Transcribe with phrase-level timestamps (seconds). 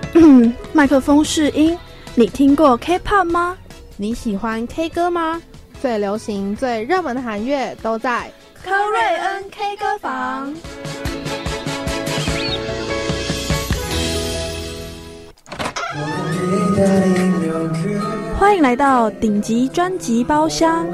[0.72, 1.78] 麦克风试音，
[2.14, 3.56] 你听过 K-pop 吗？
[3.96, 5.40] 你喜欢 K 歌吗？
[5.80, 8.30] 最流行、最热门的韩乐都在
[8.62, 10.54] 科瑞恩 K 歌房。
[18.38, 20.86] 欢迎来到顶级专辑包厢。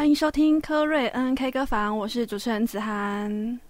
[0.00, 3.60] 欢迎收听科瑞恩 K 歌房，我是主持人子涵。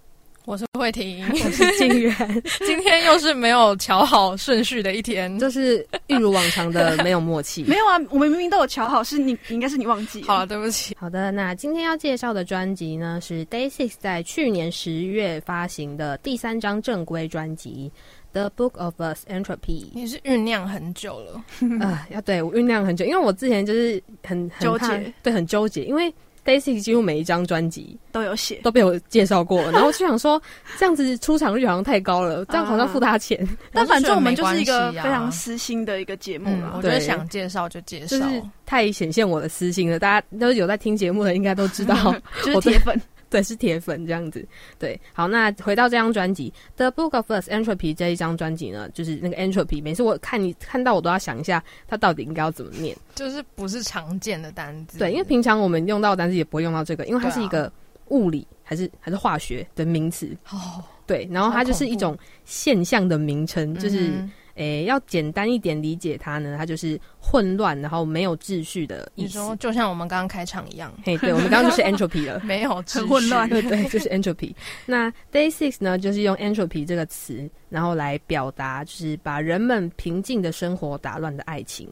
[0.45, 2.15] 我是慧婷，我是静源。
[2.65, 7.63] 今天又是没有瞧好顺序的一天，就是一如往常的没有默契。
[7.67, 10.23] 没有啊，我们明明都有瞧好，是你应该是你忘记。
[10.23, 10.95] 好了，对不起。
[10.97, 17.91] 好的，那今天要介绍的专辑呢，是 Day Six 在去年十月发行的第三张正规专辑
[18.33, 19.85] 《The Book of Us Entropy》。
[19.93, 21.43] 你是酝酿很久了
[21.85, 22.07] 啊？
[22.11, 26.13] 要对我酝酿很久，因为我之前就是很纠结，对，很纠结，因为。
[26.43, 30.41] Daisy 几乎每一张专辑都有写，都被我介绍过， 然后就想说
[30.75, 33.47] 这样子出场率好像太高了，这样好像付他钱。
[33.71, 39.99] 但反正我们就是一个非常私心的一个节目了，我觉得想介绍就介绍，就是太显现我的私心了。
[39.99, 41.95] 大家都有在听节目的，应该都知道，
[42.43, 42.99] 就是铁粉。
[43.31, 44.45] 对，是铁粉这样子。
[44.77, 54.99] 对，好，那回到这张专辑《The Book of Us Entropy》这一张专辑呢，就是那个 Entropy，每次我看你看到我都要想一下，它到底应该要怎么念，就是不是常见的单字。
[54.99, 57.71] 对，因为平常我们用到单字也不会用到这个，因为它是一个
[58.09, 60.37] 物理还是还是化学的名词。
[60.51, 64.13] 哦，对，然后它就是一种现象的名称，就是。
[64.55, 69.39] 诶，要简单一点理解它呢，它就是混乱，然后没有秩序的意思。
[69.39, 74.53] 你说就像我们刚刚开场一样，嘿，对，我们刚刚就是 entropy 了， 没有很混乱，对对，就是 entropy。
[74.85, 81.89] 那 day six 呢，就是用 entropy 这个词，然后来表达，就是把人们平静的生活打乱的爱情。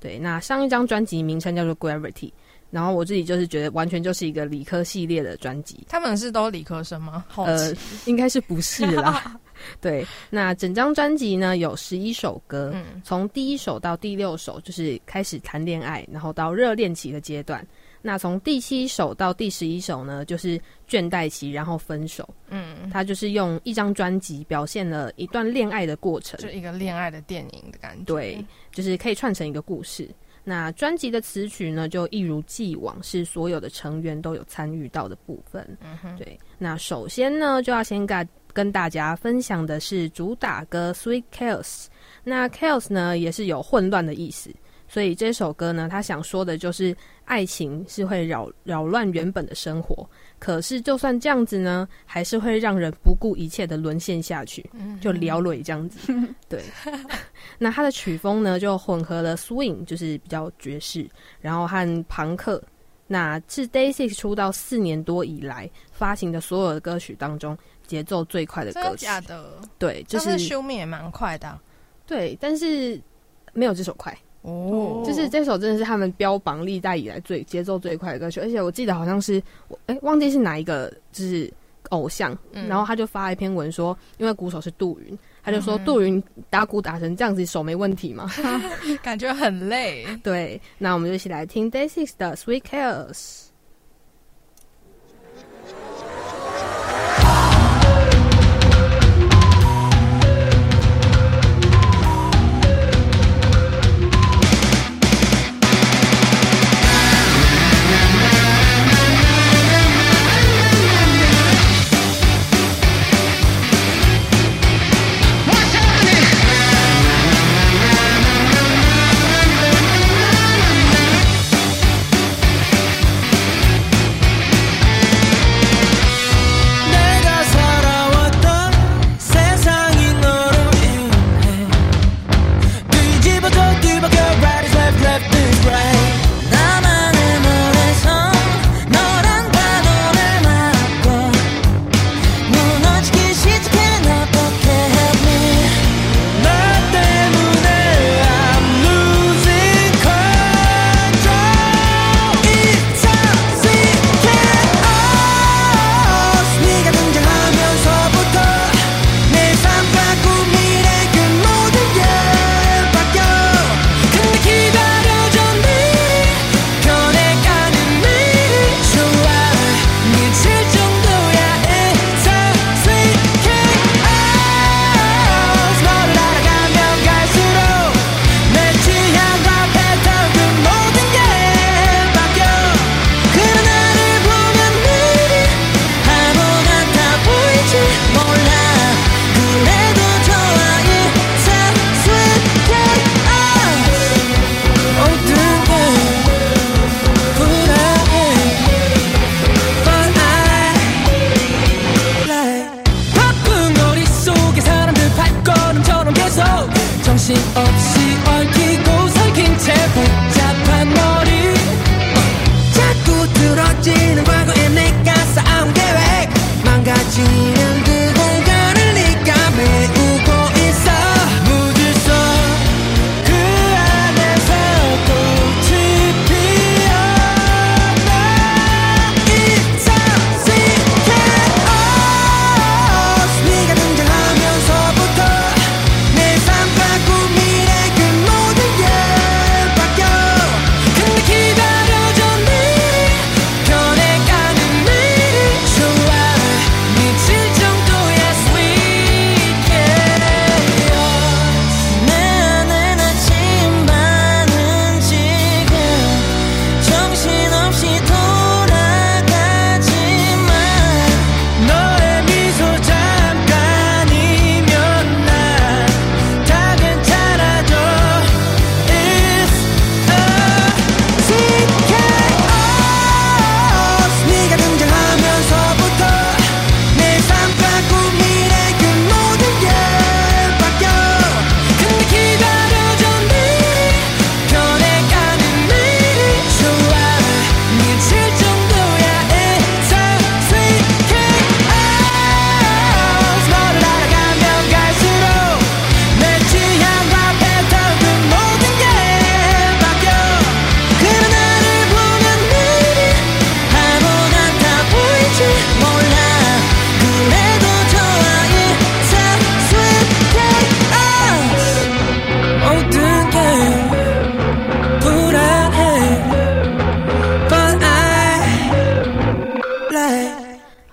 [0.00, 2.30] 对，那上一张专辑名称叫做 gravity，
[2.70, 5.84] 然后我自己就是觉得完全就是一个理科系列的专辑。
[5.88, 7.24] 他们是都理科生吗？
[7.36, 7.74] 呃，
[8.06, 9.38] 应该是不是啦。
[9.80, 12.72] 对，那整张专辑呢有十一首歌，
[13.02, 17.66] 从第一首到第六首就是开始谈恋爱，然后到热恋期的阶段。
[18.00, 22.28] 那从第七首到第十一首呢，就是倦怠期，然后分手。
[22.48, 28.04] 嗯，他就是用一张专辑表现了一段恋爱的过程，就一个恋爱的电影的感觉。
[28.04, 30.08] 对，就是可以串成一个故事。
[30.44, 35.76] 那专辑的词曲呢，就一如既往是所有的成员都有参与到的部分。
[35.82, 36.38] 嗯哼，对。
[36.56, 41.62] 那首先呢，就要先跟跟大家分享的是主打歌《Sweet Chaos》。
[42.24, 44.50] 那 Chaos 呢，也是有混乱的意思，
[44.88, 54.68] 所以这首歌呢，他想说的就是爱情是会扰扰乱原本的生活，可是就算这样子呢，还是会让人不顾一切的沦陷下去，
[55.00, 56.12] 就撩蕊这样子。
[56.48, 56.62] 对，
[57.58, 61.08] 那他的曲风呢，就混合了 Swing，就是比较爵士，
[61.40, 62.62] 然后和朋克。
[63.10, 67.56] 那是 Daisy 出道四年多以来发行的所有的歌曲当中。
[67.86, 71.58] 节奏最快的歌曲，假的，对，就是修命也蛮快的，
[72.06, 73.00] 对，但是
[73.54, 74.14] 没有这首快
[74.48, 81.52] 哦，就是这首真的是他们标榜历代以来最节奏最快的歌曲，而且我记得好像是我哎忘记是哪一个就是
[81.90, 82.36] 偶像，
[82.68, 88.30] 然后他就发了一篇文说，因为鼓手是杜云，他就说杜云打鼓打成这样子手没问题吗？
[89.02, 90.04] 感觉很累。
[90.22, 93.47] 对，那我们就一起来听 Day Six 的 Sweet Chaos。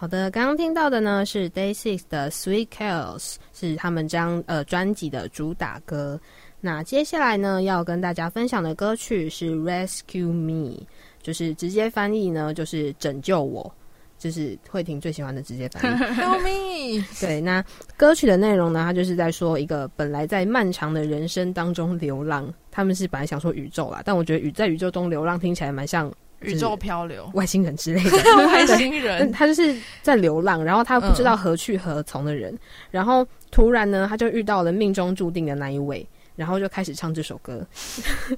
[0.05, 6.21] 好的，刚刚听到的呢是 Day Six 的 Sweet Carols，是他们张呃专辑的主打歌。
[6.61, 10.85] 那接下来呢要跟大家分享的歌曲是 Rescue Me，
[11.23, 13.73] 就是直接翻译呢就是拯救我，
[14.19, 15.95] 就是慧婷最喜欢的直接翻译。
[16.13, 17.03] Help me！
[17.19, 17.65] 对，那
[17.97, 26.13] 歌曲的内容呢，它就是在说一个本来在漫长的人生当中流浪，他们是本来想说宇宙啦，但我觉得宇在宇宙中流浪听起来蛮像。
[26.45, 28.11] 宇宙漂流，外星人之类的。
[28.47, 32.57] 外星人，他就是在流浪，然后他不知道何去何从的人，
[32.91, 37.65] 然后突然呢，他就遇到了命中注定的那一位，然后就开始唱这首歌，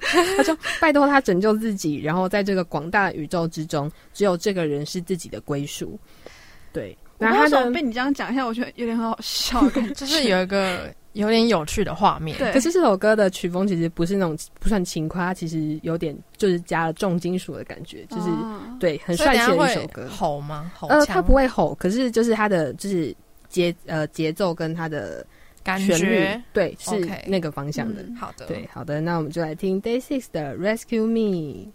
[0.36, 5.98] 他说拜托他拯救自己，然后在这个广大宇宙之中，只有这个人是自己的归属。
[6.72, 10.92] 对，然后他的被你这样讲一下，我觉得有点很好笑， 就是有一个。
[11.18, 12.52] 有点有趣的画面，对。
[12.52, 18.30] 可是这首歌的曲风其实不是那种不算轻快，它其实有点就是加了重金属的感觉，就是
[18.78, 20.06] 对很帅气的一首歌。
[20.08, 20.70] 吼吗？
[20.76, 23.14] 吼呃，他不会吼，可是就是他的就是
[23.48, 25.26] 节呃节奏跟他的
[25.64, 28.04] 感觉，对，是那个方向的。
[28.18, 31.72] 好的，对，好的，那我们就来听 Day Six 的 Rescue Me。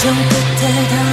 [0.00, 1.09] 정끝에 다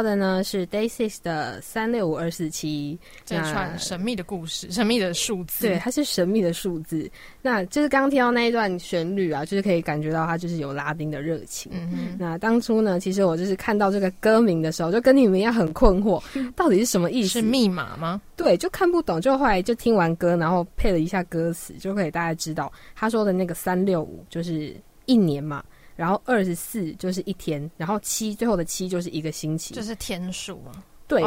[0.00, 7.08] 到的呢是 Day Six 的三六五二四七这串神秘的故事，神秘的数字，对，它是神秘的数字。
[7.42, 11.70] 那就是刚刚听到那一段旋律啊，就是可以感觉到它就是有拉丁的热情。
[11.74, 16.22] 嗯那当初呢，其实我就是看到这个歌名的时候，就跟你们一样很困惑，
[16.56, 17.28] 到底是什么意思？
[17.28, 18.22] 是密码吗？
[18.36, 19.20] 对，就看不懂。
[19.20, 25.62] 就后来就听完歌，然后配了一下歌词，就可以大概知道他说的那个三六五就是一年嘛。
[26.00, 30.72] 然后二十四就是一天，然后七最后的七就是一个星期，就是天数嘛。
[31.06, 31.20] 对，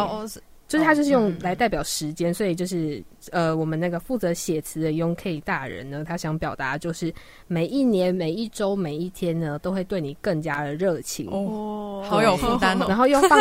[0.68, 7.14] 就是它就是用来代表时间，所以就是呃，我们那个负责写词的 y K 大人呢，他想表达就是
[7.46, 12.88] 每一年、每一周、每一天呢，都会对你更加的热情哦，好有负担哦。
[12.88, 13.40] 然后又放，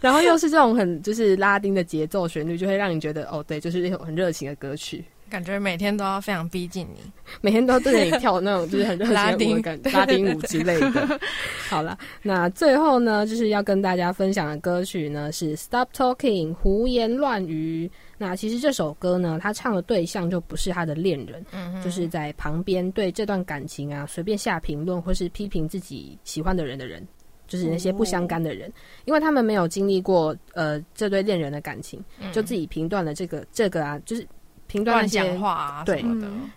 [0.00, 5.04] 然后又是这种很就是拉丁的节奏旋律，就会让你觉得哦，对，就是那种很热情的歌曲。
[5.34, 7.00] 感觉每天都要非常逼近你，
[7.40, 11.20] 每天都要对着你跳那种就是很拉丁感 拉丁舞之类的。
[11.68, 17.90] 好了，那最后呢，就是要跟大家分享的歌曲呢是《Stop Talking》胡言乱语。
[18.16, 21.44] 那其实这首歌呢，他唱的对象就不是他的恋人，
[21.82, 27.04] 就是在旁边对这段感情啊随便下评论或是批评自己喜欢的人的人，
[27.48, 28.72] 就是那些不相干的人，
[29.04, 32.00] 因为他们没有经历过呃这对恋人的感情，
[32.30, 34.24] 就自己评断了这个这个啊，就是。
[34.66, 36.04] 评断那些话对，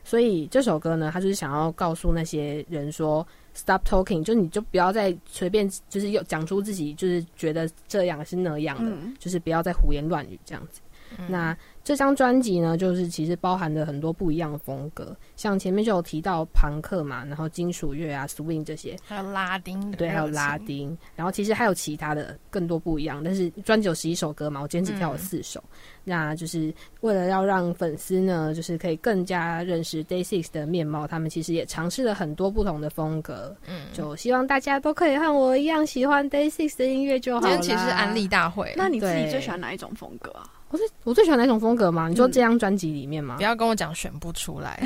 [0.03, 10.81] 所以这首歌呢，他就是想要告诉那些人说，stop talking，就你就不要再随便，就是又讲出自己就是觉得这样是那样的，就是不要再胡言乱语这样子。
[11.27, 23.21] 那这张专辑呢，就是其实包含了很多不一样的风格，像前面就有提到朋克嘛，然后金属乐啊，swing 这些，还有拉丁，对，还有拉丁，然后其实还有其他的更多不一样。
[23.23, 25.63] 但是专辑有十一首歌嘛，我今天只跳了四首，
[26.03, 37.57] 那就是为了要让粉丝呢，就是可以更加认识 Day Six 的面貌，他们其实也尝试了很多不同的风格，嗯，就希望大家都可以和我一样喜欢 Day Six 的音乐就好了。
[37.57, 40.43] 今天其实是安利大会，那你自己最喜欢哪一种风格啊？
[40.69, 42.09] 我最我最喜欢哪种风格吗？
[42.09, 43.38] 你说这张专辑里面吗？
[43.38, 44.77] 不要跟我讲选不出来，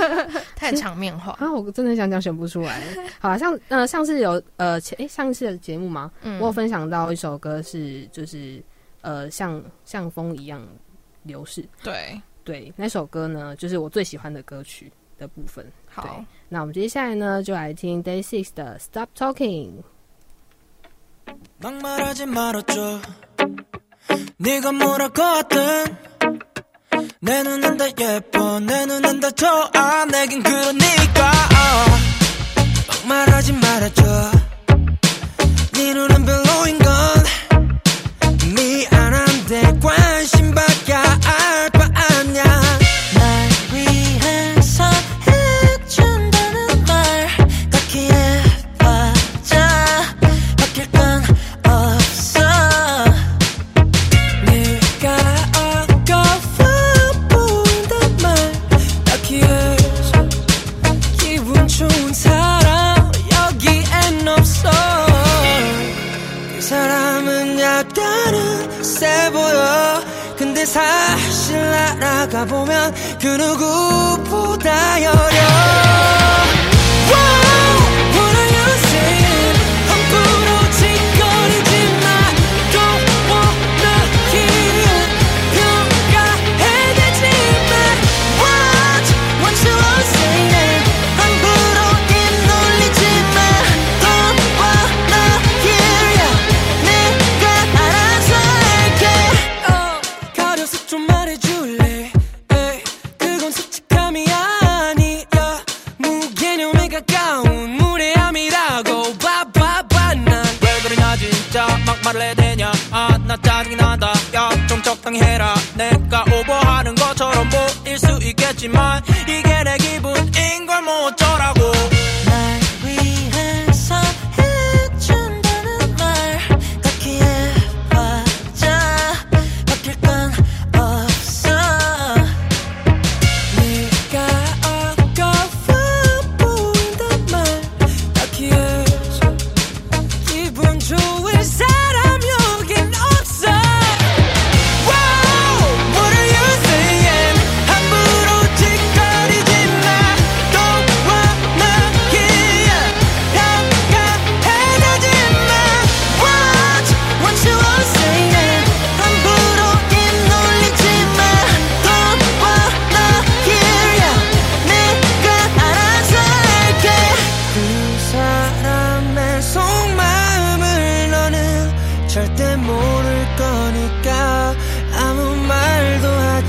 [0.54, 1.50] 太场面化啊！
[1.52, 2.82] 我真的想讲选不出来。
[3.18, 6.10] 好像呃上次有呃前哎上次的节目吗？
[6.40, 8.62] 我有分享到一首歌是就是
[9.00, 10.64] 呃像像风一样
[11.24, 11.64] 流逝。
[11.82, 15.66] 对对，那首歌呢就是我最喜欢的歌曲的部分。
[15.86, 19.82] 好，那我们接下来呢就来听 Day Six 的 Stop Talking。
[24.38, 25.96] 네가 뭐라고 하든.
[27.20, 30.04] 내 눈은 다 예뻐 내 눈은 다 좋아.
[30.04, 31.32] 내겐 그러니까
[32.88, 34.30] 막 말하지 말아줘.
[35.72, 36.78] 네 눈은 별로인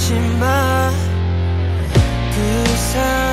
[0.05, 0.93] 잊지 마그
[2.91, 3.24] 사람